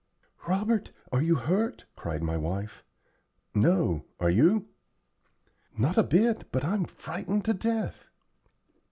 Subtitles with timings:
[0.47, 2.83] "Robert, are you hurt?" cried my wife.
[3.53, 4.67] "No, are you?"
[5.77, 8.07] "Not a bit, but I'm frightened to death."